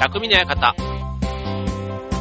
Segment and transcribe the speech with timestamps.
[0.00, 0.74] 匠の館。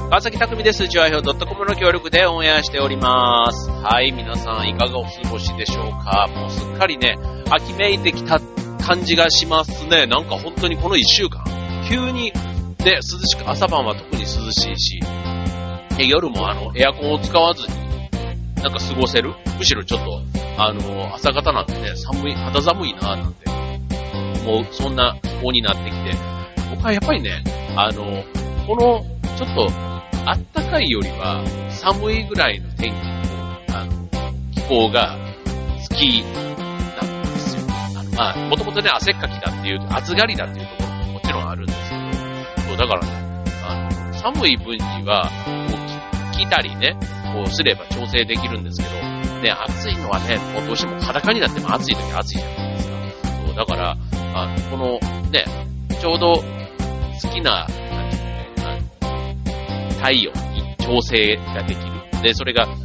[0.10, 0.90] 川崎匠です。
[0.90, 3.70] チュアヒョウ .com の協力でオンエアしております。
[3.70, 6.28] はい、皆さんいかがお過ごしでしょうか？
[6.28, 7.18] もうすっかりね、
[7.50, 8.42] 秋めいてきた
[8.86, 10.08] 感じがしますね。
[10.08, 11.42] なんか本当にこの一週間、
[11.88, 12.34] 急に、ね、
[12.86, 15.00] 涼しく、朝晩は特に涼しいし、
[15.98, 17.74] で夜もあの、エアコンを使わずに、
[18.62, 19.34] なんか過ごせる？
[19.58, 20.22] むしろちょっと、
[20.58, 23.48] あの、朝方なんてね、寒い、肌寒いなぁなんて、
[24.46, 26.12] もうそんな方になってきて、
[26.72, 27.42] 僕はやっぱりね、
[27.82, 28.26] あの、
[28.68, 29.06] この、
[29.38, 29.70] ちょっと、
[30.26, 33.00] あったかいよりは、寒いぐらいの天気の、
[33.70, 34.10] あの、
[34.52, 35.16] 気候が
[35.88, 37.64] 好きなんですよ。
[37.98, 45.30] あの、まあ、もともとね、汗っかきだっていう、暑がりだっていうところももちろんあるんですけど、そう、だからね、あの、寒い分には、
[45.72, 45.78] こ
[46.34, 46.98] う、着たりね、
[47.34, 52.98] こうすれば調整できるんですけど、ね、暑いのはね、もうどうしても裸になっても暑い時は暑いじゃないですか。
[53.48, 53.96] そう、だから、
[54.36, 55.00] あの、この、
[55.32, 55.46] ね、
[56.02, 56.59] ちょうど
[57.22, 58.30] 好きな、なんていう
[59.92, 62.22] の体温に調整ができる。
[62.24, 62.76] で、それが、ね、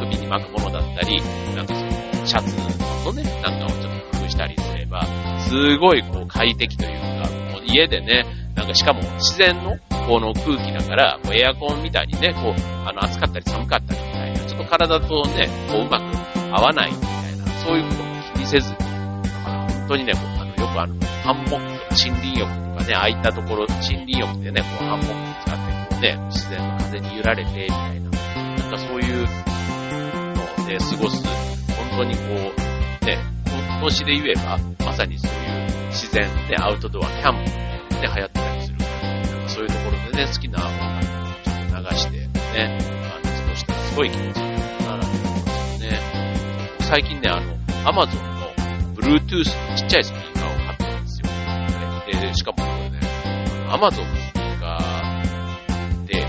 [0.00, 1.20] 首に巻くものだったり、
[1.54, 2.56] なんかその、シャツ
[3.04, 5.06] のね、なんかをちょっと工夫したりすれば、
[5.40, 16.02] すごいこう快適というか、もう家でね、なんかしかも自然のこの空気だから、こうエアコンみたいにね、こう、あの暑かったり寒かったりみたいな、ちょっと体とね、こううまく
[16.52, 20.94] 合わないみたいな、そういうことも気にせずに、だか本当にね、あのよくあの、
[21.26, 21.58] ハンモック
[21.90, 31.26] 森林浴とかね、ああいたところ、森林浴でね、こうハンモック使ってこうね、自然の風に揺られて、みたいな、なんかそういうので過ごす、
[31.74, 32.22] 本当にこ
[33.02, 37.50] う、ね、今年で言えば、まさにそういう自然、ね、アウトドア、キャンプ
[37.96, 42.12] ね、流行ってたりするから、なんかそういうところでね、好きな音楽をちょっと流して、
[42.54, 44.46] ね、あの、過ごしたらすごい気持ちいい
[44.86, 45.98] な、なんて思いますよね。
[46.82, 48.46] 最近ね、あの、アマゾンの
[48.94, 50.25] Bluetooth のちっちゃいスピー
[52.36, 53.00] しかもこれね、
[53.68, 56.26] アマゾンのスピーカーで、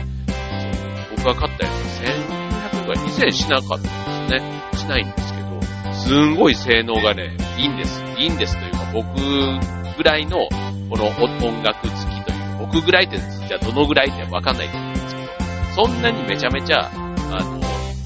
[1.16, 4.58] 僕が買ったやつ1200円ぐらい、2000円しなかったんですね。
[4.78, 5.62] しないんですけど、
[5.94, 8.04] すんごい性能がね、いいんです。
[8.18, 10.48] いいんですというか、僕ぐらいの、
[10.90, 17.60] この音楽好きという、僕ぐらいって、じゃあどのぐらいってわかんないと思うんですけど、そんなにめちゃめちゃ、あの、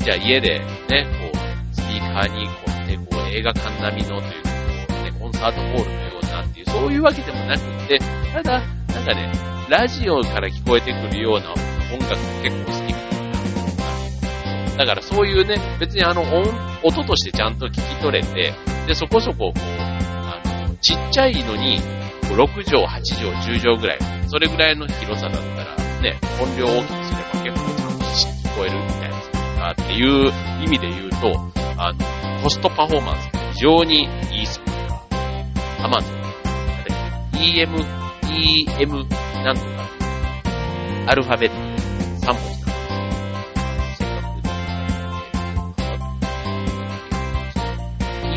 [0.04, 0.60] じゃあ家で
[0.90, 6.01] ね、こう、スピーカーにこう、ね、こう映画館並みのというか、こうね、コンサートホール、
[6.72, 8.00] そういうわけでもなくって、
[8.34, 9.32] ただ、なんかね、
[9.70, 11.52] ラジオから聞こえてくるような
[11.94, 13.12] 音楽が結構好きみたい
[14.72, 14.78] な。
[14.78, 16.50] だからそういうね、別にあの音、
[16.84, 18.54] 音としてちゃんと聞き取れて、
[18.88, 21.80] で、そこそここう、あの、ちっちゃいのに、
[22.24, 30.34] 6畳、8畳、10畳ぐらい、それぐらいの広さだったら、ね、音量を大きくすれば結構ちゃんと聞こえるみたいなスピーカーっていう
[30.64, 35.86] 意味で言うと、あの、コストパフォーマンスが非常にいいスピーカー。
[35.86, 36.21] アマゾン。
[37.42, 37.74] EM、
[38.30, 39.10] EM
[39.44, 39.70] なんとか、
[41.08, 41.56] アルファベット
[42.28, 43.98] 3文字なんです。
[43.98, 44.38] せっかく、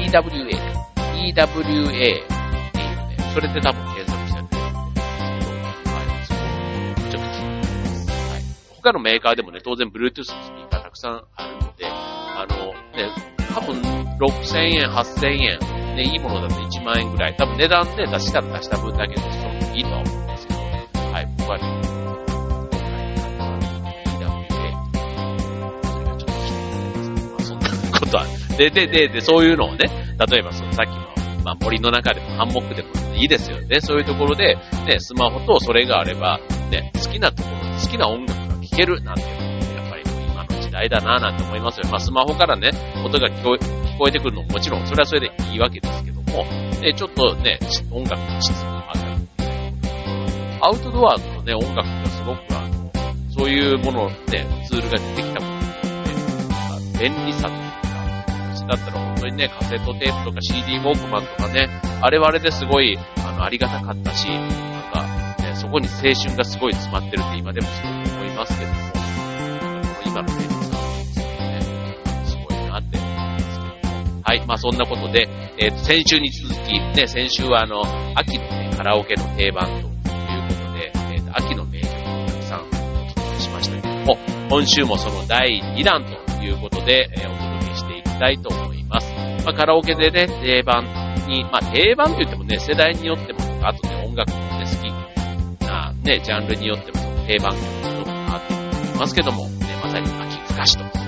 [0.01, 0.57] EWA、
[1.13, 4.71] EWA っていうね、それで多分検索してるんですけ
[5.85, 6.33] ど、はい、そ、
[7.11, 8.09] ちょっと気になります。
[8.09, 8.43] はい。
[8.83, 13.11] 他のメーカーでもね、当然 Bluetooth のスピーカーたくさんあるので、あの、ね、
[13.55, 13.83] 多分
[14.19, 21.65] 6000円、8000円、ね、いいものだと1万円ぐらい、多分値段ね、出した出した分だけでそのいいとは思うんですけど、はい、僕はね、
[25.85, 27.09] それがちょっと気になる
[27.57, 28.27] んなことは、
[28.59, 29.53] で、で、で、で、そうい。
[29.55, 29.89] うのをね、
[30.29, 33.25] 例えばそのさっきの、まあ、森の中でもハンモックでもい。
[33.25, 33.29] い。
[33.29, 33.81] ですよね。
[33.81, 34.03] そうい。
[34.03, 34.57] うところで、
[34.87, 36.41] ね、スマホとそれがあれば、
[36.71, 39.25] ね、好きなところ、好きな音楽が聴けるなんてい。
[39.25, 40.03] うのも、やっぱり
[40.33, 41.61] 今の時代だなぁなんて思い。
[41.61, 41.89] ますよ。
[41.91, 42.71] まあ、スマホからね、
[43.05, 46.45] 音が聞こえ、聞こえてくるのももちろん、それはそれでいいわけですけども、
[46.81, 47.61] ね、ちょっとね、
[47.93, 49.15] 音楽の質も上がる。
[50.61, 52.91] アウトドアのね、音楽がすごくあの、
[53.31, 55.75] そういうものね、ツールが出てきたことによ
[56.91, 57.95] って、便利さというか、
[58.49, 61.69] 昔だったら本当にね、カセットテープとか CD ウォークマンとかね、
[62.03, 68.77] あれはあれですごい、あの、ありがたかったし、なんか、ね、そこに青春がすごい詰まってるって今でもすごく思いますけども、
[70.05, 70.54] 今の便
[74.35, 75.29] はい、まあそんなことで、
[75.59, 77.83] えっ、と、先週に続き、ね、先週はあの、
[78.17, 82.65] 秋のね、カラオケの定番ということで、えっ、と、秋の名曲をたくさんお
[83.15, 84.19] 届けしましたけども、
[84.51, 89.13] 今週もその第2弾ということで、えーお届けしていきたいと思います。
[89.45, 90.83] まあ、カラオケでね、定番
[91.29, 101.01] に、まあ、定番と言ってもね、世代によってもとか、あとね、音楽のね、好きなね、ジャンルによってもその定番曲のこともあっていますけども、ね、まさに秋ふかしというとこ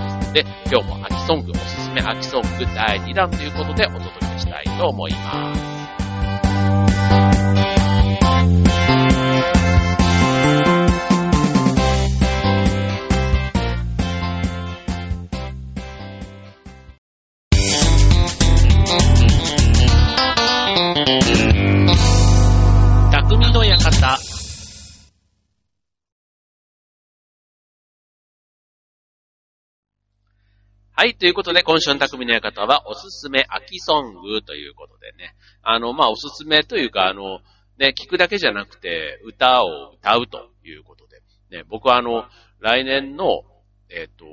[0.00, 5.54] ろですので、今日も秋ソング、おすすめ秋ソング第2弾ということでお届けしたいと思いま
[7.76, 7.81] す。
[31.02, 35.34] はい、ということで、今週の匠の館は、おすすめ秋ソングということでね。
[35.60, 37.40] あの、まあ、おすすめというか、あの、
[37.76, 41.20] ね、聞くだけじゃなくて、歌を歌うということで。
[41.50, 42.26] ね、僕はあの、
[42.60, 43.42] 来年の、
[43.90, 44.24] えっ、と、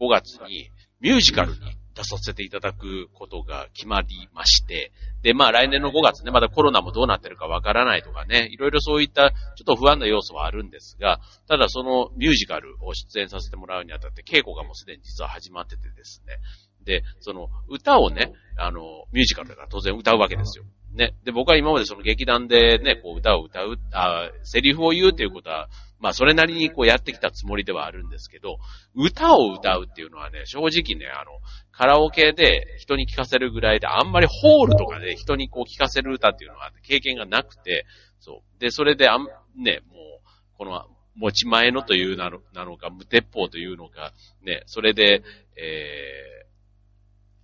[0.00, 0.68] 5月に
[0.98, 1.58] ミュージカルに
[1.94, 4.92] 出させていただくことが決まりまして、
[5.22, 16.38] で、まあ来年の5月ね、まだコロナもどうなってるかわからないとかね、いろいろそういったちょっと不安な要素はあるんですが、ただそのミュージカルを出演させてもらうにあたって稽古がもうすでに実は始まっててですね、
[16.84, 18.80] で、その歌をね、あの、
[19.12, 20.64] ミュージカルだから当然歌うわけですよ。
[20.94, 21.14] ね。
[21.24, 25.68] で、僕は今までその劇団でね、こう歌を歌う、あセリフを言うっていうことは、
[26.04, 28.58] まあそれなりにこうやってきたつもりではあるんですけど、
[28.94, 31.30] 歌を歌うっていうのはね、正直ね、あの、
[31.72, 37.86] カラオケで人に聞かせるぐらいで、あんまりホールとかで人にこう聞かせる歌っていうのは経験がなくて、
[38.20, 38.60] そう。
[38.60, 40.28] で、それであん、ね、もう、
[40.58, 40.84] この、
[41.16, 44.12] 持ち前のというなのなのか、無鉄砲というのか、
[44.42, 45.22] ね、それで、
[45.56, 46.46] えー、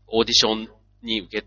[0.09, 0.69] オーディション
[1.03, 1.47] に受け、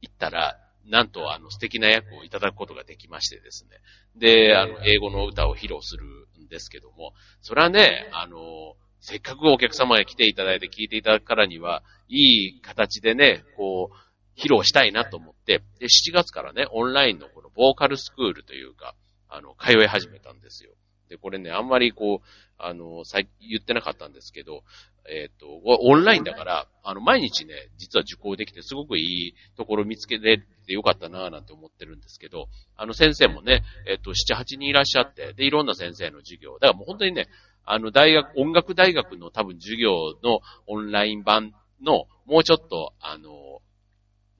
[0.00, 0.58] 行ったら、
[0.88, 3.76] なんとあの素敵な役をいただくことができましてですね。
[4.16, 7.12] で、あの、英語の歌を披露するんですけども、
[7.42, 18.94] それはね、あの、せっかくお客様が来ていただいて聞いていただくからには、いい形でね、こう、披露したいなと思って、で、7月からね、オンラインのこのボーカルスクールというか、
[19.28, 20.72] あの、通い始めたんですよ。
[21.08, 22.26] で、これね、あんまりこう、
[22.58, 23.02] あの、
[23.40, 24.62] 言ってなかったんですけど、
[25.10, 36.54] えっ、ー、と、オンラインだから、あの、毎日ね、実は受講できてすごくいいところ見つけれてよかったなぁなんて思ってるんですけど、あの先生もね、えっ、ー、と、7、8人いらっしゃって、で、いろんな先生の授業。
[36.54, 37.28] だからもう本当にね、
[37.64, 41.52] あの、大学、音楽大学の多分授業のオンライン版
[41.82, 43.60] の、もうちょっと、あの、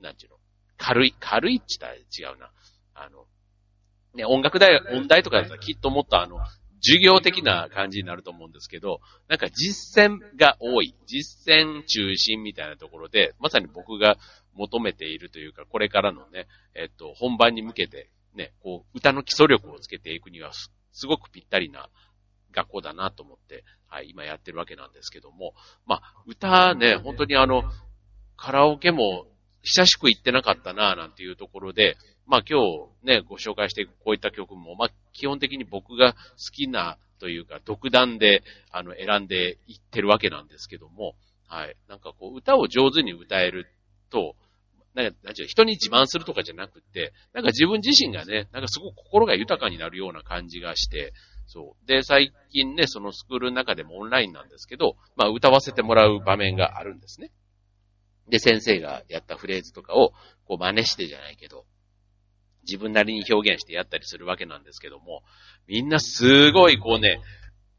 [0.00, 0.36] なんちゅうの、
[0.76, 2.50] 軽い、軽いって言ったら違うな。
[2.94, 3.26] あの、
[4.14, 6.38] ね、音楽大学、音大とかだったらきっともっとあの、
[6.80, 14.16] 授業的な感じになると思うんですけど、なんか実践が多い、実践中心みたいなところで、まさに僕が
[14.54, 21.88] 求めているというか、これからのね、えっと、本番に向けて、ね、こう、歌の基礎力をつけていくにはす、すごくぴったりな
[22.52, 25.54] 学校だなと思って、はい、今やってるわけなんですけども、
[25.86, 27.64] まあ、歌ね、本当にあの、
[28.36, 29.26] カラオケも
[29.62, 31.96] 久しく行ってなかったな、なんていうところで、
[32.28, 36.18] まあ今日ね、ご紹介していくこういった曲も、まあ基本的に僕が好
[36.52, 41.14] きなというか、独断で、あの、選んでいってるわけなんですけども、
[41.48, 41.76] はい。
[41.88, 43.66] なんかこう、歌を上手に歌える
[44.10, 44.36] と、
[44.94, 51.14] なんか、なんちゅう、人に自慢するとかじゃなくて、なんか自分自身がね、なんかすごく心が豊かになるような感じがして、
[51.46, 51.86] そう。
[51.86, 57.32] で、最近ね、そのスクールの中でもオンラインなんですけど、まあ歌わせてもらう場面があるんですね。
[58.28, 60.12] で、先生がやったフレーズとかを、
[60.44, 61.64] こう真似してじゃないけど、
[62.68, 65.22] 自分なりに表現してやったりするわけなんですけども、
[65.66, 67.20] みんなすごいこうね、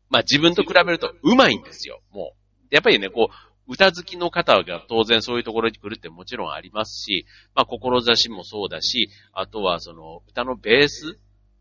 [0.09, 2.75] まあ自分と比べると上手いんですよ、もう。
[2.75, 11.19] やっぱりね、こう、歌好きの方が当然そういうところに来るってもちろんありますし、まあ志もそうだし、あとはその歌のベース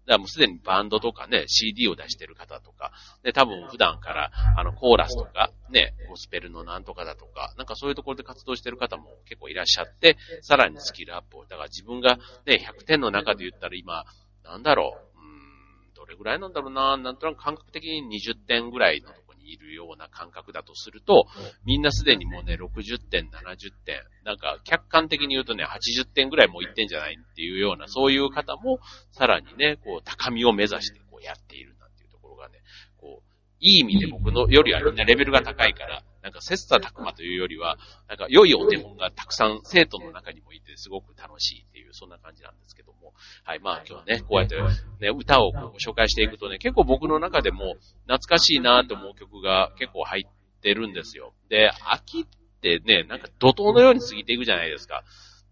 [0.08, 11.42] だからもうすでにバンドとかね、CD を出してる方とか、で、多分普段から、あの、コーラスとか、ね、ゴスペルのなんとかだとか、なんかそういうところで活動してる方も結構いらっしゃって、さらにスキルアップを。
[11.44, 14.04] だから自分がね、100点の中で言ったら今、
[14.42, 19.12] なんだろう、うん、どれぐらいなんだろうな、なんとなく感覚的に20点ぐらいの
[19.50, 21.26] いるような感覚だとすると、
[21.64, 28.78] みんなすでにもうね、60点、70点、なんか客観的に言うとね、80点ぐらいもいってんじゃないっていうような、そういう方も、
[29.12, 32.60] さらにね、こう、高みを目指してこうやっているなんていうところがね、
[32.96, 33.28] こう、
[33.60, 43.14] いい意味で僕のよりはみんなレベルが高いから、なんか切磋琢磨というよりは、なんか良いお手本がたくさん生徒の中にもいてすごく楽しいっていう、そんな感じなんですけども。
[43.44, 44.56] はい、まあ今日ね、こうやって
[45.00, 51.32] ね、歌をこう紹介していくとね、結構僕の中でも懐かしいなと思う曲が結構入ってるんですよ。
[51.48, 52.24] で、秋っ
[52.60, 55.02] てね、なんか怒涛のように過ぎていくじゃないですか。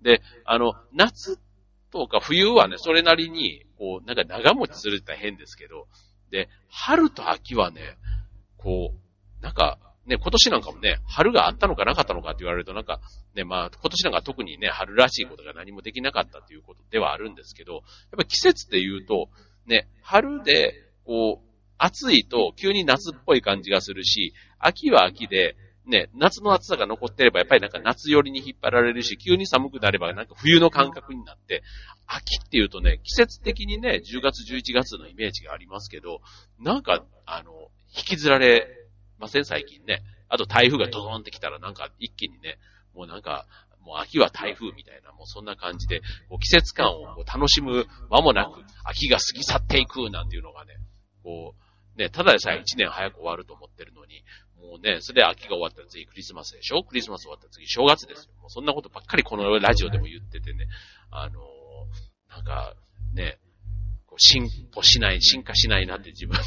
[0.03, 1.41] で、あの、夏
[1.91, 5.89] とか冬はね、それなりに、こう、なんか長持ちするって変ですけど、
[6.31, 7.97] で、春と秋はね、
[8.59, 13.01] こう、なんか、ね、今年なんかもね、春があったのかなかったのかって言われるとなんか、
[13.35, 17.83] ね、まあ、今年なんか特にね、春らしいことが何もできなかったっていうことではあるんですけど、やっ
[18.19, 19.29] ぱ季節って言うと、
[19.67, 21.47] ね、春で、こう、
[21.79, 31.63] 暑いと急に夏っぽい感じがするし、秋は秋で、ね、夏の暑さが残ってれば、やっぱりなんか夏寄りに引っ張られるし、急に寒くなればなんか冬の感覚になって、
[32.07, 36.21] 秋っていうとね、季節的にね、10月、11月のイメージがありますけど、
[36.59, 37.53] なんか、あの、
[37.97, 38.67] 引きずられ
[39.19, 40.03] ません最近ね。
[40.29, 42.59] あと台風がドドンってきたらなんか一気にね、
[42.95, 43.47] もうなんか、
[43.81, 50.75] もう秋は台風みたいな、もうそんな感じで、こう季節感をこう楽しむ間もなく、秋が過ぎ去っていくなんていうのがね、
[51.23, 51.55] こ
[51.97, 54.25] う、ね、ただでさえ一年早く終わると思ってるのに、
[54.57, 56.83] もうね、それで秋が終わったら次クリスマスでしょ？
[56.83, 58.33] クリスマス終わったら次正月ですよ。
[58.41, 60.67] もうそんなことばっかりこのラジオでも言っててね、
[61.11, 62.75] あのー、なんか、
[63.15, 63.39] ね、
[64.07, 66.43] こう進歩しない、進化しないなって自分で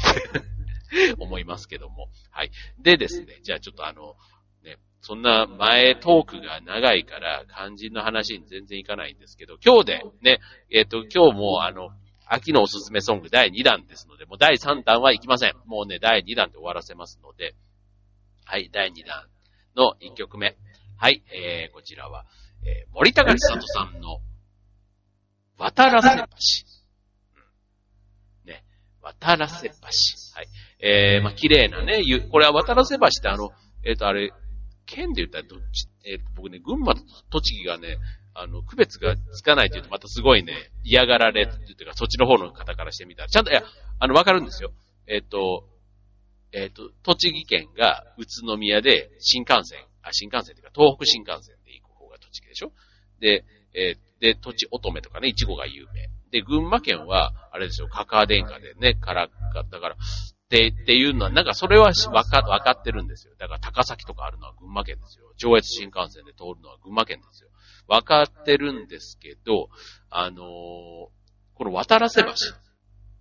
[1.18, 2.08] 思いますけども。
[2.30, 2.50] はい。
[2.78, 4.16] でですね、じゃあちょっとあの、
[4.62, 11.90] ね、そんな前トークが長いから肝心の話に全然いかないんですけど、今日でね、えっ、ー、と、今日もあの、
[12.26, 15.54] 秋のおすすめソング第2弾ですので、もう第3弾はいきません。
[15.66, 17.56] もうね、第2弾で終わらせますので、
[18.44, 19.26] はい、第2弾
[19.74, 20.56] の1曲目。
[20.96, 22.26] はい、えー、こちらは、
[22.62, 24.20] えー、森高千里さんの、
[25.58, 26.24] 渡らせ橋。
[28.44, 28.64] ね、
[29.02, 29.74] 渡らせ橋。
[29.74, 30.48] はい。
[30.82, 33.50] えー、まあ、綺麗なね、これは渡らせ橋ってあの、
[33.84, 34.32] えっ、ー、と、あれ、
[34.86, 37.98] 県で言ったらどっち、えっー、僕ね、群馬と栃木がね、
[38.34, 43.62] あの、区別がつかないって言うとまたすごいね、嫌がられっていうか、そっちの方の方からしてみたら、ちゃんと、いや、
[43.98, 44.72] あの、わかるんですよ。
[45.06, 45.68] えっ、と、
[46.52, 52.72] えっ、と、栃木県が宇都宮で新幹線、あ、新幹線っていうか、東北新幹線で行く方が栃木でしょ？
[53.20, 53.44] で、
[53.74, 56.08] えー、で、土地乙女とかね、いちごが有名。
[56.30, 59.96] で、群馬県は、あれですよ、カカア殿下でね、から、だから、
[60.50, 63.34] で、っていうのは、なんかそれはわか、わかってるんですよ。
[63.38, 65.32] だから高崎とかあるのは群馬県ですよ。
[65.36, 67.50] 上越新幹線で通るのは群馬県ですよ。
[67.86, 69.68] わかってるんですけど、
[70.10, 70.46] あのー、
[71.54, 72.34] この渡らせ橋っ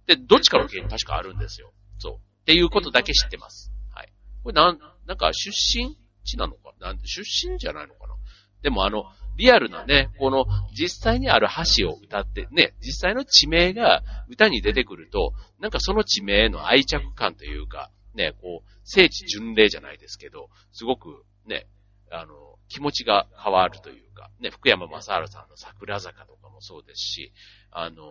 [0.07, 1.71] てどっちかの県に確かあるんですよ。
[1.99, 2.15] そう。
[2.15, 3.71] っていうことだけ知ってます。
[3.93, 4.11] はい。
[4.43, 8.15] これなん、なんか出身地なのかなんで出身じゃないのかな？
[8.63, 9.05] でもあの、
[9.39, 21.67] リアルなね、この実際にある橋を歌って、ね、実際の地名が歌に出てくると、なんかその地名への愛着感というか、ね、こう、聖地巡礼じゃないですけど、すごくね、
[22.11, 22.33] あの、
[22.67, 27.31] 気持ちが変わるというか、ね、福山雅治さんの桜坂とかもそうですし、
[27.71, 28.03] あの、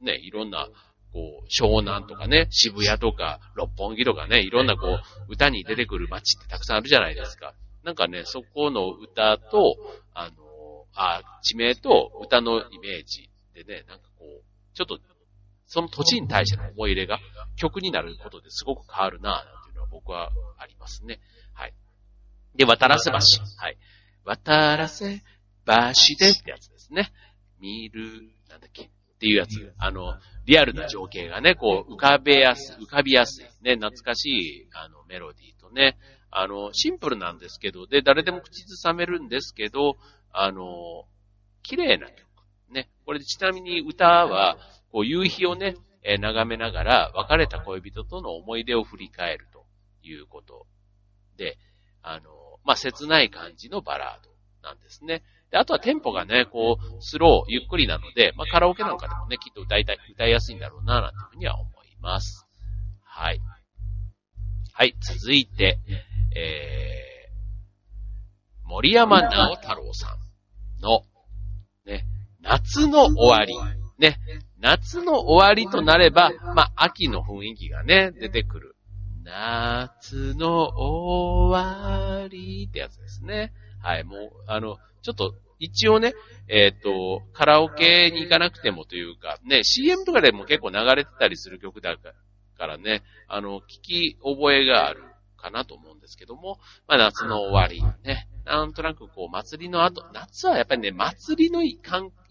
[0.00, 0.68] ね、いろんな
[1.12, 7.54] こう、湘南とかね、渋谷とか、六本木とかね、いろんなこう、歌に出てくる街ってたくさんあるじゃないですか。
[7.82, 9.76] なんかね、そこの歌と、
[10.14, 10.49] あの、
[10.94, 14.42] あ、地名と歌のイメージでね、なんかこう、
[14.74, 14.98] ちょっと、
[15.66, 17.18] その土地に対しての思い入れが
[17.56, 21.20] 曲になることですごく変わるな、なんていうのは僕はありますね。
[21.52, 21.74] はい。
[22.56, 23.16] で、渡らせ橋。
[23.16, 23.78] はい。
[24.24, 25.22] 渡らせ
[25.66, 25.72] 橋
[26.18, 27.12] でってやつですね。
[27.60, 28.84] 見る、なんだっけ？
[28.84, 28.88] っ
[29.20, 29.72] ていうやつ。
[29.78, 35.98] あの、リアルな情景がね、こう、浮かべやす、浮かびやすい、ね、懐かしい、あの、メロディーとね、
[36.30, 39.96] あの、シンプルなんですけど、で、誰でも口ずさめるんですけど、
[40.32, 41.04] あの、
[41.62, 42.26] 綺麗な曲。
[42.70, 42.88] ね。
[43.04, 44.56] これでちなみに歌は、
[44.92, 49.66] こう、夕日をね、えー、眺めながら、別れた恋人との思い出を振り返ると
[50.02, 50.66] いうこと
[51.36, 51.58] で、
[52.02, 52.30] あの、
[52.64, 54.30] まあ、切ない感じのバラード
[54.62, 55.22] なんですね。
[55.50, 62.46] で、あとはテンポがね、こう、スロー、ゆっくりなので、まあ、カラオケなんかでもね、きっと歌いたい、歌いやすいんだろうな、なんていうふうには思います。
[63.02, 63.40] はい。
[64.72, 65.78] はい、続いて、
[66.36, 71.04] えー、森山直太郎さんの、
[71.86, 72.06] ね、
[72.40, 73.54] 夏の終わり。
[73.98, 74.16] ね、
[74.58, 78.76] 夏の終わりとなれば、まあ、秋の雰囲気がね、出てくる。
[79.24, 83.52] 夏の終わりってやつですね。
[83.82, 86.14] はい、もう、あの、ちょっと、一応ね、
[86.48, 91.96] えっ、ー、と、カラオケに行かなくてもというか、ね、CM とかでも結構流れてたりする曲だ
[92.56, 95.02] からね、あの、聞き覚えがある
[95.40, 101.78] かなと思うんですけども、まあ夏の終わり、ね、なんとなくこう祭りの後、夏はやっぱりね、祭りのイ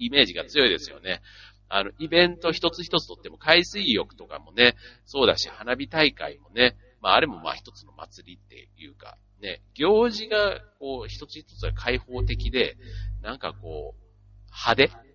[0.09, 1.21] メージが強いですよね。
[1.69, 4.75] あの、イベント一つ一つとっても海水浴とかもね、
[5.05, 12.75] そうだし、花火大会もね、まああれもまあ一つの祭りっていうか、ね、行事が、こう、一つ一つが開放的で、
[13.21, 14.09] なんかこう、
[14.51, 15.09] 派手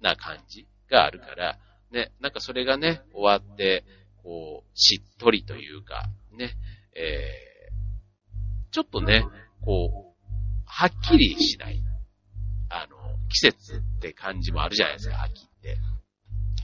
[0.00, 1.58] な感じがあるから、
[1.90, 3.84] ね、なんかそれがね、終わって、
[4.22, 6.54] こう、しっとりというか、ね、
[6.96, 9.24] えー、ちょっとね、
[9.62, 10.14] こう、
[10.66, 11.82] はっきりしない、
[12.68, 12.96] あの、
[13.28, 15.78] 季節って感じもあるじゃないですか、秋って。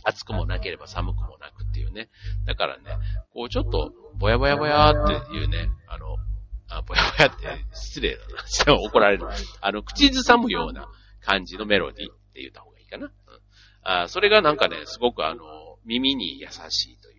[0.02, 2.08] 暑くもなければ寒くもなくっていうね。
[2.46, 2.96] だからね、
[3.32, 6.16] こうちょっと、ぼやぼやぼやっていうね、あの、
[6.68, 8.22] あ、ぼやぼやって失礼だ
[8.66, 8.74] な。
[8.80, 9.26] 怒られる。
[9.60, 10.88] あの、口ずさむような
[11.20, 13.06] 感じのメロディーって言った方がいいかな。
[13.06, 13.12] うん、
[13.82, 15.44] あそれがなんかね、すごくあの、
[15.84, 17.09] 耳に優しいと、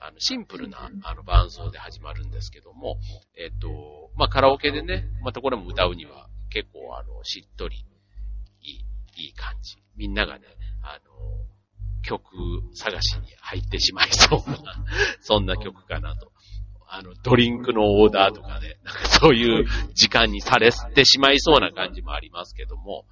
[0.00, 2.98] あの、シンプルな、あの、伴奏で始まるんですけども、
[3.36, 7.84] えっ、と、まあ、カラオケでね、またこれも歌うには結構あの、しっとり、
[8.62, 9.76] いい、いい感じ。
[9.96, 10.46] みんながね、
[10.82, 11.10] あの、
[12.02, 12.26] 曲
[12.74, 14.56] 探しに入ってしまいそうな、
[15.20, 16.32] そんな曲かなと
[16.92, 19.64] あの、ドリンクのオーダーとかね、なんかそういう
[19.94, 23.06] 時間にされてしまいそうな感じもありますけども、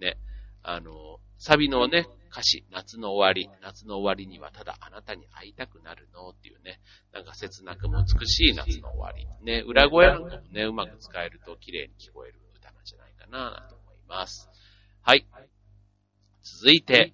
[0.00, 0.16] ね。
[0.62, 6.30] あの、サビのね、歌詞、夏の終わり、夏の終わりにはただあなたに会いたくなるの？
[6.30, 6.80] っていうね、
[7.12, 9.26] なんか切なくも美しい夏の終わり。
[9.44, 14.48] ね、裏声なんかもね、うまく使えると綺麗に聞こえる歌なんじゃないかなと思います。
[15.02, 15.26] はい。
[16.42, 17.12] 続いて、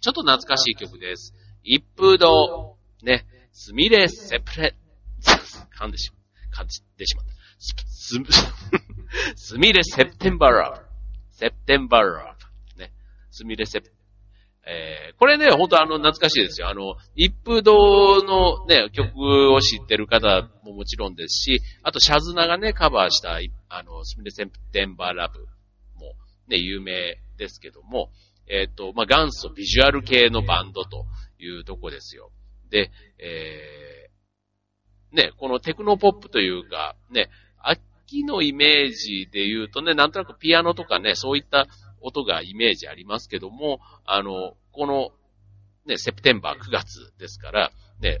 [0.00, 1.34] ちょっと懐かしい曲です。
[1.62, 4.76] 一風堂、ね、すみれセプレ、
[5.78, 6.16] 噛んでしま、
[6.62, 7.32] 噛んでしまった。
[7.58, 7.74] す、
[9.36, 10.86] す みれセプテンバーラブ。
[11.30, 12.36] セプテンバーラ
[12.74, 12.80] ブ。
[12.80, 12.92] ね。
[13.30, 13.92] すみれセプ、
[14.68, 16.68] えー、これね、ほんとあの、懐かしいですよ。
[16.68, 25.38] あの、一風堂のね、曲を知ってる方ももちろんですし、あと、シャズナがね、カバーした、あの、スミレセンプテンバーラブ
[25.94, 26.14] も
[26.48, 28.10] ね、有名ですけども、
[28.48, 31.06] えっ、ー、と、まあ、元祖ビジュアル系のバンドと
[31.38, 32.32] いうとこですよ。
[32.68, 41.66] で、えー、ね、このテクノポップというか、ね、秋のイメージで言うとね、なんとなくピアノとかね、そういった
[42.06, 45.10] 音がイメージありますけども、あの、この、
[45.86, 48.20] ね、セプテンバー9月ですから、ね、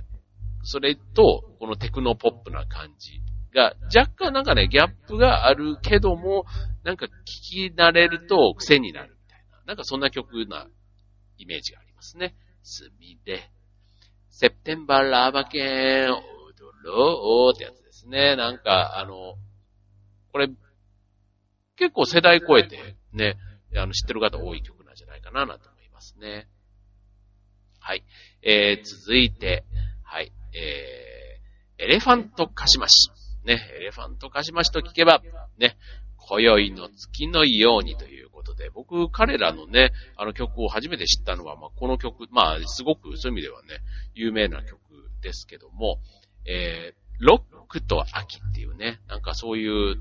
[0.62, 3.20] それと、このテクノポップな感じ
[3.54, 6.44] が、若干なんかね、ギャップがあるけども、
[6.82, 10.66] なんか聞き慣れると癖になるみたいな、なんかそんな曲な
[11.38, 12.34] イメージがありますね。
[12.62, 13.48] すみで、
[14.30, 16.18] セプテンバーラーバケン、踊
[16.84, 18.34] ろうってやつですね。
[18.34, 19.36] なんか、あの、
[20.32, 20.48] これ、
[21.76, 23.36] 結構世代超えてね、
[23.74, 26.48] あの、知ってる方多い曲なんじゃないかな、なんて思いますね。
[27.80, 28.04] はい。
[28.42, 29.64] えー、続いて、
[30.02, 30.32] はい。
[30.54, 33.10] えー、エレファントカシマシ。
[33.44, 35.22] ね、エレファントカシマシと聞けば、
[35.58, 35.76] ね、
[36.16, 43.80] 今宵の月のようにということで、僕、彼らのね、あの曲を初めて知ったのは、まあ、この曲、まあ、すごくそういう意味ではね、
[44.14, 44.80] 有名な曲
[45.22, 46.00] ですけども、
[46.44, 49.96] えー、ロックと秋っていうね、なんかそういう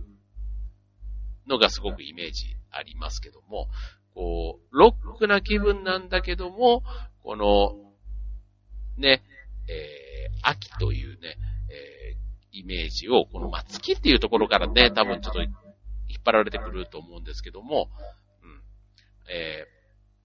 [1.47, 3.69] のがすごくイメージありますけども、
[4.13, 6.83] こう、ロックな気分なんだけども、
[7.23, 7.75] この、
[8.97, 9.23] ね、
[9.67, 11.37] えー、秋というね、
[11.69, 15.53] えー、イメージを、この、まあ、月っていうところからね、多分ちょっと引っ
[16.23, 17.89] 張られてくると思うんですけども、
[18.41, 18.61] うん、
[19.33, 19.75] えー、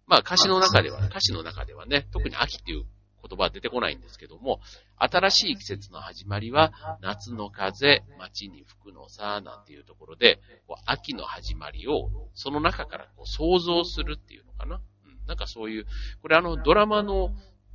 [0.06, 2.84] まあ歌詞の中では、歌詞の中ではね、特に秋っていう
[3.26, 4.60] 言葉は出てこないんですけども、
[4.96, 14.80] 新しい季節の始まりは、夏の風、街に吹くのさ、なんていうところで、こう秋の始まりを、その中からこう想像するっていうのかな。
[15.04, 15.86] うん、なんかそういう、
[16.22, 17.30] これあのドラマの、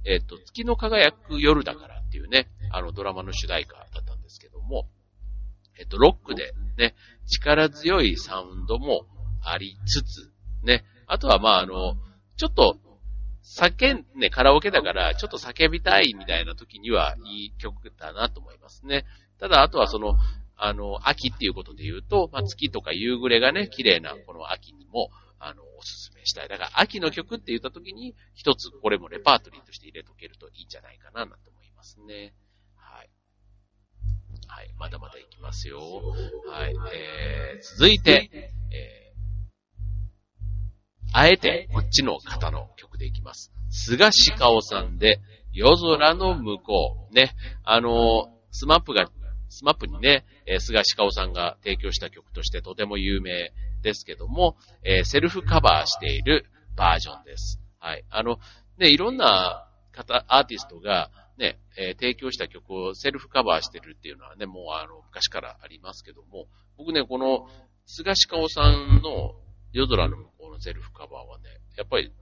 [0.06, 4.88] えっ、ー、と、月の輝く夜だからっていうね、あのドラマの主題歌だったんですけども、
[5.80, 9.06] えっ、ー、と、ロックでね、力強いサウンドも
[9.42, 10.32] ありつつ、
[10.64, 11.96] ね、あとはまああの、
[12.38, 12.78] ちょっと
[13.46, 19.06] 叫ん、ね、カラオケだから、ちょっと叫びたいみたいな時にはいい曲だなと思いますね。
[19.40, 20.16] ただ、あとはその、
[20.58, 26.48] あの、秋っていうことで言うと、まあ、月とか夕暮れがね、綺麗なこの秋にも、あの、おすすめしたい。
[26.48, 32.34] だから、秋の曲って言った時に、一つこれもレパートリーとして入れとけるといいんじゃないかな、なんて思いますね。
[32.76, 33.10] はい。
[34.48, 34.74] はい。
[34.80, 35.80] まだまだいきますよ。
[36.48, 36.76] はい。
[36.94, 38.30] えー、続いて、
[38.72, 39.05] えー
[41.14, 43.52] あえてこっちの方の曲でいきます。
[43.70, 45.20] スガシカオさんで、
[45.54, 47.14] 夜空ノムコウ。
[47.14, 47.34] ね。
[47.64, 49.10] あの、スマップが、
[49.50, 57.62] スマップにね、えー、スガシカオさんが提供した曲としてとても有名ですけども、えー、セルフカバーしているバージョンです。
[57.80, 58.04] はい。
[58.10, 58.40] あの、
[58.78, 67.48] ね、いろんな方、アーティストが、ね、えー、提供した曲をセルフカバーしてるっていうのはね、もうあの、昔からありますけども、僕ね、この、
[67.86, 69.36] 菅鹿尾さんの
[69.76, 72.14] 夜空の向こうのセルフカバーはね、やっぱり、うん、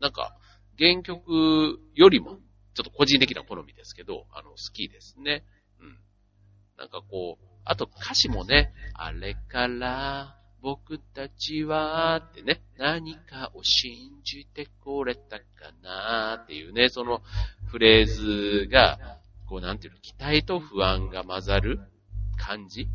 [0.00, 0.34] なんか、
[0.78, 2.38] 原曲よりも、
[2.72, 5.44] ちょっと個人的な好みですけど、あの、好きですね。
[5.80, 5.98] うん。
[6.78, 15.44] なんかこう、あと歌詞もね、あれから僕たちはってね、何かを信じてこれたか
[15.82, 17.20] なっていうね、その
[17.66, 21.80] フレーズが、こうなんていうの、期待と不安が混ざる
[22.38, 22.88] 感じ、うん、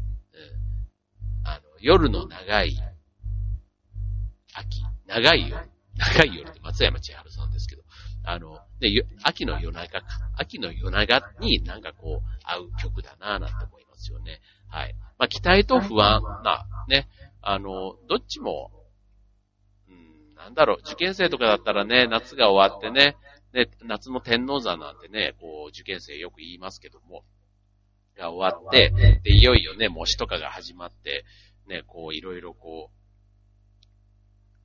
[1.48, 2.76] あの、夜の長い
[4.56, 7.84] 秋、長い夜、長い夜って松山千春さんですけど、
[8.24, 8.90] あの、で、
[9.24, 10.06] 秋の夜長か、
[10.38, 14.42] 秋の夜長になんかこう、合う曲だなぁなんて思いますよね。
[14.70, 14.96] はい。
[15.18, 17.08] まあ、期待と不安な、ね、
[17.42, 18.72] あの、どっちも、
[19.90, 23.18] うん、なんだろう、受験生とかだったらね、夏が終わってね、
[23.54, 27.24] ね、夏の天皇座なんてね、こう、受験生よく言いますけども、
[28.18, 28.92] が終わって、
[29.24, 31.26] で、いよいよね、模試とかが始まって、
[31.68, 33.03] ね、こう、いろいろこう、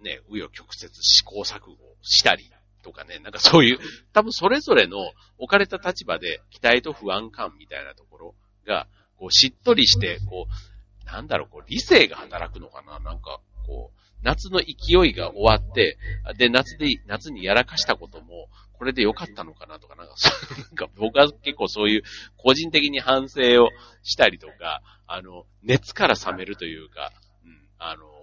[0.01, 2.51] ね、紆余曲折試行錯誤したり
[2.83, 3.79] とかね、なんかそういう、
[4.13, 4.99] 多分それぞれの
[5.39, 8.35] 置かれた立場で期待と不安感みたいなところ
[8.67, 15.97] が、こうしっとりして、こう、なんだろう、こう理性が働くのかななんか、こう、夏の勢いが終わって、
[16.37, 20.15] で、夏で、夏にやらかしたことも、これで良かったのかなとか、なんか、
[20.59, 22.03] なんか僕は結構そういう
[22.37, 23.71] 個人的に反省を
[24.03, 27.13] したりとか、あの、熱から冷めるというか、
[27.45, 28.18] うん、あの、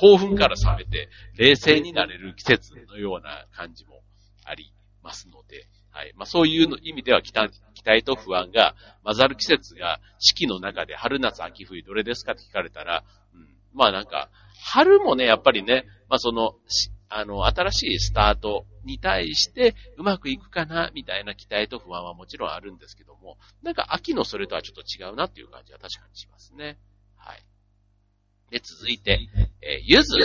[0.00, 4.00] 興奮から冷めて冷静になれる季節のような感じも
[4.44, 6.12] ありますので、はい。
[6.16, 14.30] まあそういう意味では期待期待と不安が混ざる季節が四季の中で春夏秋冬どれですかって聞かれたら、うん、まあなんか、
[14.60, 16.54] 春もね、やっぱりね、まあその、
[17.08, 26.78] あの、新しいスタートに対してうまくいくかな、みたいな期待と不安はもちろんあるんですけども、なんか秋のそれとはちょっと違うなっていう感じは確かにしますね。
[27.16, 27.42] はい。
[28.50, 29.20] で、続いて、
[29.62, 30.16] えー、ゆず。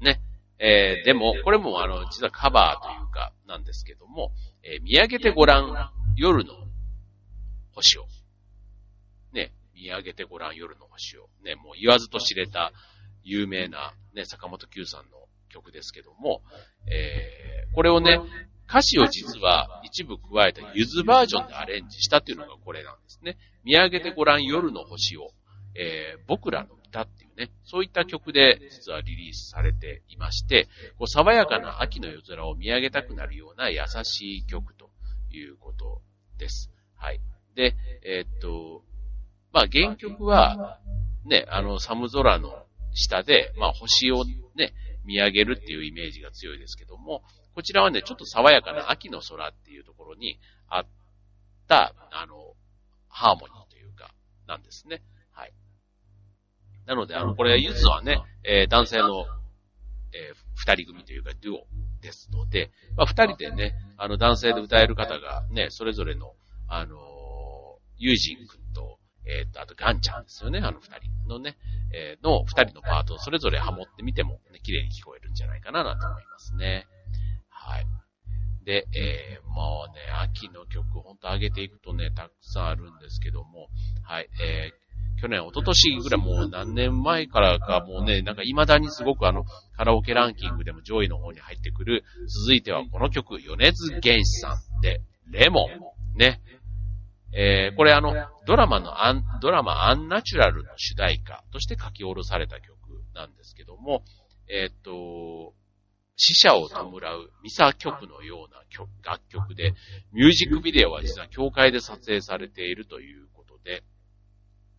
[0.00, 0.20] ね。
[0.58, 6.54] えー、でも、これもあの、実はカバーというか、なんですけども、えー、見上げてごらん、夜の
[7.72, 8.06] 星を。
[9.32, 11.28] ね、見上げてごらん、夜の星を。
[11.42, 12.72] ね、もう言わずと知れた、
[13.22, 16.42] 有名な、ね、坂本九さんの曲ですけども、
[16.86, 18.20] えー、これをね、
[18.68, 23.36] 歌詞を実は一部加えたゆずバージョンでアレンジしたっていうのがこれなんですね。
[23.64, 25.32] 見上げてごらん夜の星を、
[25.74, 34.90] えー、僕らの歌っていうね、そういった曲で実はリリースされていまして、こう爽やかな秋の夜空を見上げたくなるような優しい曲と
[35.30, 36.02] いうこと
[36.38, 36.70] です。
[36.96, 37.20] はい。
[37.54, 38.82] で、えー、っと、
[39.52, 40.78] まあ原曲は、
[41.24, 44.24] ね、あの、寒空の下で、まあ星を
[44.54, 44.74] ね、
[45.04, 47.22] 見上げるっていうイメージが強いですけども、
[47.54, 50.86] こちらはね、ちょっと爽やかな秋の空っていうところにあっ
[51.66, 52.54] た、あの、
[53.08, 54.12] ハーモニーというか、
[54.46, 55.02] なんですね。
[56.90, 56.96] はい。
[56.96, 59.24] なので、あの、これ、ゆずはね、えー、男性の、
[60.12, 61.66] えー、二人組というか、デュオ
[62.00, 66.34] ですので、まあ、二人でね、あの、男性で歌える方がね、それぞれの、
[66.68, 66.98] あのー、
[67.98, 71.56] ユージン君と、えっ、ー、と、あとガンちゃんですよね、あの二人のね、
[71.92, 76.86] えー、の二人のパートをそれぞれハモってみても、ね、綺麗に聞こえるんじゃないかな、なんて思いますね。
[77.48, 77.86] はい。
[78.64, 83.68] で、えー、もうね、秋の曲、ほんと上げていくとね、たくさんあるんですけども、
[84.02, 84.89] はい、えー、
[85.20, 89.44] 去年、一昨年ぐらいもう何年前からか、もうね、なんか未だにすごくあの、
[89.76, 92.04] カラオケランキングでも上位の方に入ってくる、
[92.44, 96.18] 続いてはこの曲、米津玄師さんで、レモン。
[96.18, 96.40] ね。
[97.32, 98.14] えー、これあの、
[98.46, 102.76] ドラマのアン、ドラマアンナチュラルの主題歌として書き下ろされた曲
[103.14, 104.02] なんですけども、
[104.48, 105.54] えー、っと、
[106.16, 109.74] 死者を弔うミサ曲のような曲楽曲で、
[110.12, 113.82] ミュージックビデオは実は教会で撮影されているということで、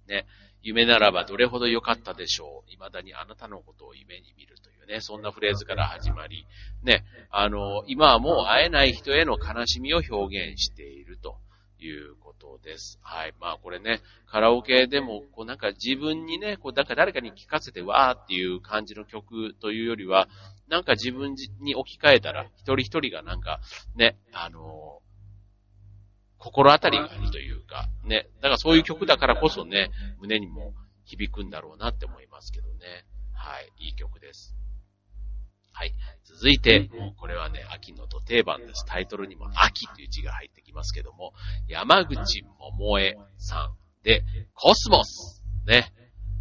[0.08, 0.26] ね、
[0.62, 2.70] 夢ならばどれほど良かったでしょう。
[2.70, 6.46] 未だにあなたのことを夢に見るというね、そんなフレーズから始まり、
[6.84, 11.38] ね、あの、今はもう会えない人への悲しみを表現していると
[11.80, 13.00] いうことです。
[13.02, 13.34] はい。
[13.40, 20.28] まあこれね、カラオケでも、こうなんか自分にね、こうなんか誰かに聞かせてわーっていう感じの曲というよりは、
[20.68, 23.60] なんか自分に置き換えたら、一人一人がなんか、
[23.96, 25.02] ね、あの、
[26.42, 30.74] 心当たりがあるというか、ね、だからそういう曲だからこそね、胸にも
[31.06, 33.06] 響くんだろうなって思いますけどね。
[33.34, 34.56] はい、いい曲です。
[35.72, 35.94] はい。
[36.24, 38.86] 続いて、もうこれはね、秋の土定番です。
[38.88, 41.34] タイトルにも秋という字が入ってきますけども、
[41.68, 44.24] 山口桃江さんで、
[44.56, 45.94] コスモスね。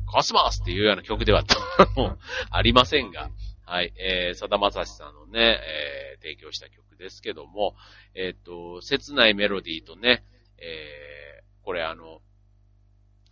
[0.06, 1.44] コスモスっていうような曲では
[2.50, 3.30] ありませんが、
[3.64, 7.74] はい、えー、さだまさしさんのね、えー、提供した曲ですけども、
[8.14, 10.22] えっ、ー、と、切ないメロディーとね、
[10.58, 12.20] えー、これあの、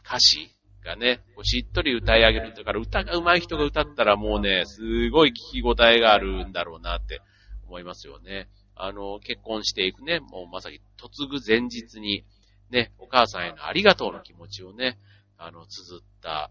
[0.05, 0.51] 歌詞
[0.83, 2.55] がね、こうしっとり歌い上げる。
[2.55, 7.21] だから歌が上手い人が歌ったらもうね、すごい聞き応えがあるんだろうなって
[7.67, 8.49] 思いますよね。
[8.75, 12.25] あの、結婚していくね、もうまさに嫁ぐ前日に、
[12.71, 14.99] ね、お母さんへのありがとうの気持ちをね、
[15.37, 16.51] あの、綴った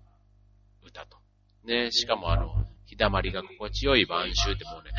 [0.85, 1.17] 歌と。
[1.63, 4.91] ね、しかもあの、日だまりが心地よい晩秋ってもうね、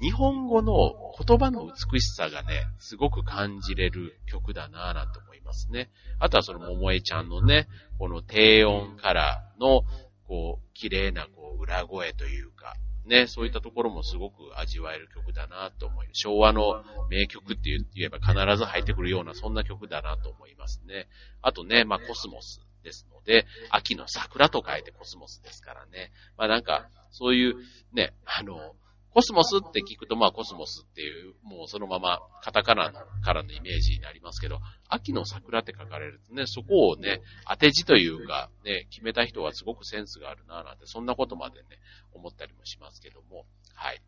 [0.00, 5.90] 日本語の言葉の美しさがね、すごく感じれる曲だなぁなんて思いますね。
[6.20, 9.82] あとはその桃江ちゃんのね、この低音からの、
[10.28, 16.20] こう、綺麗なこう、裏声というか、ね、そういったところもすごく味わえる曲だなと思います。
[16.20, 21.08] 昭和の名曲って言えば必ず入ってくるようなそんな曲だなと思いますね。
[21.40, 26.12] あとね、まあコスモスですので、秋の桜と書いてコスモスですからね。
[26.36, 27.54] まあなんか、そういう
[27.92, 28.74] ね、あの、
[29.14, 41.66] コスモスって聞くと、まあコスモスっていう、もうそのままカタカナからのイメージになりますけど、秋の桜って書かれるとね、そこをね、当て字というか、ね、決めた人はすごくセンスがあるななんて、そんなことまでね、
[42.12, 44.02] 思ったりもしますけども、はい。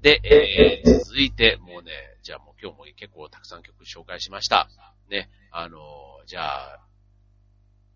[0.00, 4.68] で、えー、続いて、もうね、じゃあもう今日も結構たくさん曲紹介しました。
[5.10, 6.80] ね、あのー、じゃあ、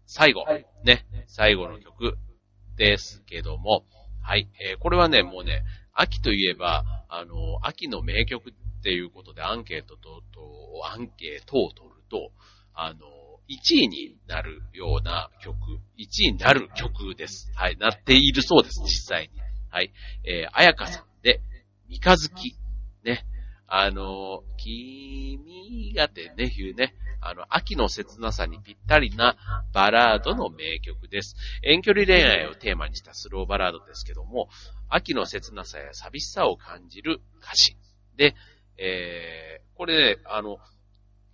[0.07, 0.45] 最後、
[0.85, 2.19] ね、最後の曲
[2.77, 3.85] ですけども、
[4.23, 4.49] はい。
[4.61, 12.31] えー、これはね、もうね、秋といえば、あの、秋の名曲っていうことでアンケートと、とアンケートを取ると、
[12.75, 12.97] あの、
[13.49, 15.57] 1位になるような曲、
[15.99, 17.51] 1位になる曲です。
[17.55, 19.41] はい、なっているそうです、実際に。
[19.71, 19.93] はい。
[20.25, 21.41] えー、あやかさんで、
[21.89, 22.57] 三日月。
[23.05, 23.27] ね。
[23.67, 29.37] あの、君がってね、いうね、あの、秋の切なさにぴったりな
[29.73, 31.37] バラードの名曲です。
[31.63, 34.49] 遠距離恋愛をテーマにしたスローバラードですけども、
[34.89, 37.77] 秋の切なさや寂しさを感じる歌詞。
[38.17, 38.35] で、
[38.77, 40.59] えー、これね、あの、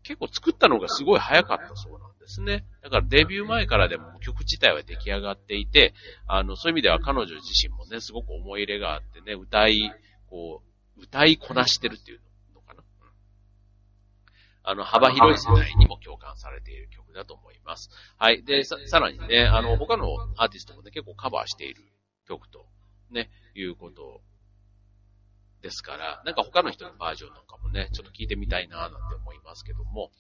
[0.02, 2.64] 結構作ったのがすごい早かったそうなんですね。
[2.82, 5.92] だからデビュー前からでも曲自体は出来上がっていて、
[6.26, 9.92] あの、そういう意味では彼女自身もね、すごく思い入れがあってね、歌い、
[10.30, 10.62] こ
[10.96, 12.20] う、歌いこなしてるっていう。
[14.68, 17.88] あの、幅広い世代にも共感されている曲だと思います。
[18.18, 18.44] はい。
[18.44, 21.82] で、さ、さらにね、あの、他のアーティストもね、結構カバーしている
[22.26, 22.66] 曲と、
[23.10, 24.20] ね、いうこと
[25.62, 30.10] ですから、なんか他の人のバージョンなんかもね、ちょっと聞いてみたいななんて思いますけども、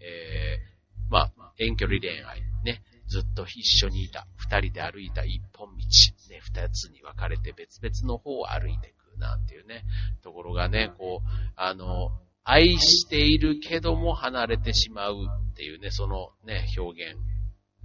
[0.00, 5.84] えー、まあ、遠距離恋愛、ね、ずっと一緒にいた、二人で歩いた一本道、
[6.30, 9.84] ね、二つに分かれて別々の方を歩いていくなんていうね、
[10.22, 12.18] ところがね、こう、あの、
[12.50, 17.16] 愛しているけども離れてしまうっていうね、そのね、表現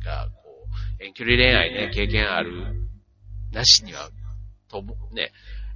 [0.04, 0.67] が、こ
[0.99, 2.89] う、遠距離恋愛ね、経験ある、
[3.51, 4.10] なしには、
[4.67, 5.32] とも、ね、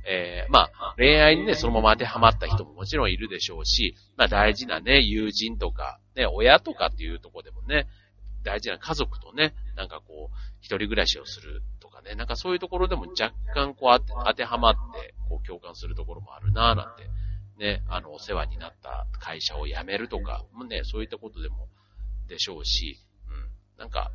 [0.08, 7.88] えー、まあ、恋愛にね、そのまま当てはまった人ももちろんいるでしょうし、まあ大事なね、友人とか、ね、親とかっていうところでもね、
[8.44, 17.04] 大事な家族とね、なんかこう、一人暮らしをするとかね、なんかそういうところでも若干こう当てはまって、こう共感するところもあるなぁなんて、
[17.60, 21.68] ね、あの、お世話になった会社を辞めるとか、もね、そういったことでも
[22.28, 24.12] でしょうし、うん、なんか、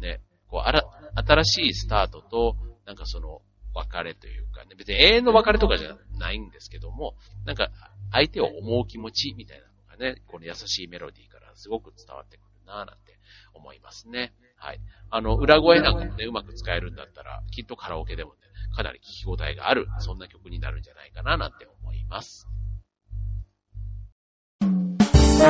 [0.00, 0.82] ね、こう、あら、
[1.14, 3.40] 新しいスタートと、なんかその、
[3.74, 7.70] 別れというかね、別に永遠の別れとかじゃないんですけども、なんか
[8.10, 13.18] 相手を思う気持ちみたいなのがね、この優しいメロディーからすごく伝わってくるなぁなんて
[13.54, 14.32] 思いますね。
[14.56, 14.80] はい。
[15.10, 18.38] あの、裏声なんかもね、うまく使えるんだったら、きっとカラオケでもね、
[18.74, 22.48] かなり聞き応えがある、そんな曲になるんじゃないかななんて思います。
[25.38, 25.44] は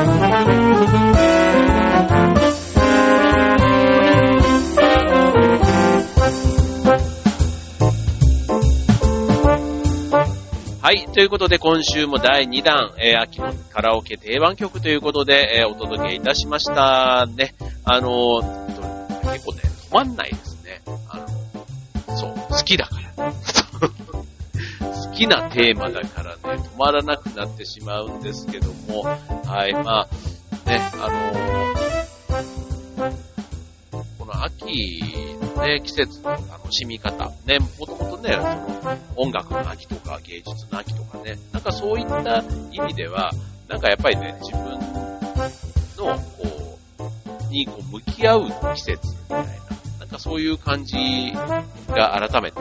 [10.92, 11.06] い。
[11.14, 17.54] ということで、今週も第2弾、えー、秋のカラオケ定番曲ということで、えー、お届けいたしましたね。
[17.84, 20.82] あのー、結構ね、止まんないですね。
[21.08, 21.26] あの、
[22.14, 23.32] そう、好きだから。
[25.18, 29.72] 好きなテーマだからね、止まらなくなってしまうんですけども、はい。
[29.72, 30.08] まあ、
[30.70, 31.08] ね、あ
[33.02, 33.12] の
[34.16, 35.02] この秋
[35.56, 43.32] のね、季節の楽しみ方、ね、もともとね、その音楽の秋とか芸術の秋とかね、なんかそういった意味では、
[43.66, 44.78] なんかやっぱりね、自分
[45.96, 46.78] の、こ
[47.50, 49.52] う、にこう向き合う季節みたいな、
[49.98, 51.32] なんかそういう感じ
[51.88, 52.60] が改めて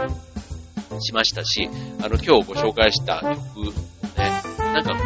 [1.00, 1.69] しましたし、
[2.02, 3.73] あの、今日ご紹介した曲
[4.17, 4.97] ね、なんかこ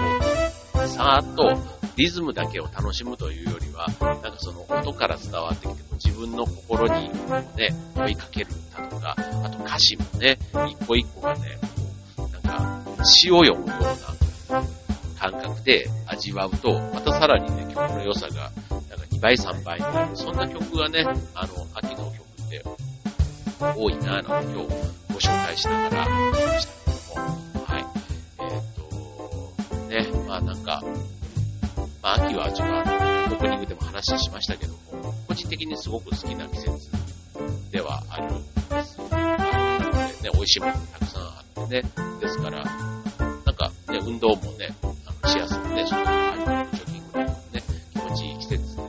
[0.83, 7.09] う、さーっとリズムだけを楽しむというよりは、なんかその音から伝わってきても、自分の心に
[7.55, 11.59] ね、問いかけるだとか、あと歌詞もね、一個一個がね、
[12.17, 14.63] こう、なんか詩を読むような
[15.19, 20.15] 感覚で味わうと、またさらにね、曲の良さが、なんか2倍3倍になる。
[20.15, 21.03] そんな曲がね、
[21.35, 22.63] あの、秋の曲って
[23.59, 27.86] 多いなぁなんて今日紹介しながら聞きましたけども、はい。
[29.89, 30.81] えっ、ー、と、ね、まあなんか、
[32.01, 36.89] まあ秋はちょっとあの、オープニングでも話しましたけども、個人的にすごく好きな季節
[37.71, 38.38] ではあるん
[38.69, 38.97] です。
[39.12, 42.12] あのね、美味しいものがたくさんあってね。
[42.19, 48.88] ですから、なんかね、運動もね、あのしやすくね、外に歩くジョギングとかもね、気持ちいい季節だっ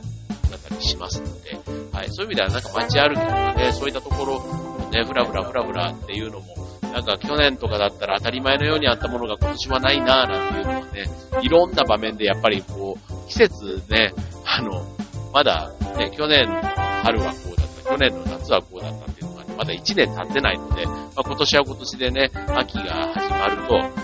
[0.59, 1.59] たりしますので、
[1.91, 11.05] はい、そういう意味ではなんか街歩きとかね、そういったところね、ふらふらふらふらっていうのも、なんか去年とかだったら当たり前のようにあったものが今年はないなぁなんていうのはね、
[11.41, 14.13] いろんな場面でやっぱりこう、季節ね、
[14.45, 14.85] あの、
[15.33, 24.03] まだね、去年の春はこうだった、去年の夏はこうだったっていうのがね、まだ1年経ってないので、まあ、今年は今年でね、秋が始まると、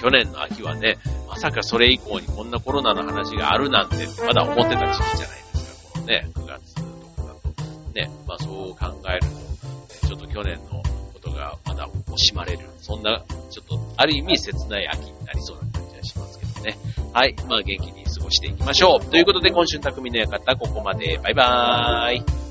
[0.00, 0.96] 去年の秋はね、
[1.28, 6.82] まさかそれ以降にこんなコロナの話があるなんて、まだ思ってた時期じゃないですか、このね、9月と
[7.22, 7.92] かだと。
[7.92, 9.43] ね、まあそう考えると、
[10.34, 12.66] 去年のことがまだ惜しまれる。
[12.78, 16.76] そんな、ちょっと、ある意味切ない秋になりそうな感じがしますけどね。
[17.12, 17.36] はい。
[17.48, 19.04] まあ元気に過ごしていきましょう。
[19.04, 21.20] ということで今週匠の館ここまで。
[21.22, 22.43] バイバーイ。